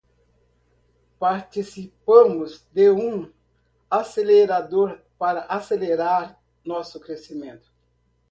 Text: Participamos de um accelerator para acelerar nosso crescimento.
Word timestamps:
Participamos 1.19 2.65
de 2.73 2.89
um 2.89 3.31
accelerator 3.87 4.99
para 5.19 5.41
acelerar 5.41 6.41
nosso 6.65 6.99
crescimento. 6.99 7.71